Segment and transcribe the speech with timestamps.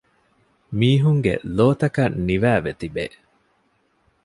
[0.79, 3.05] މީހުންގެ ލޯތަކަށް ނިވައިވެ ތިބޭ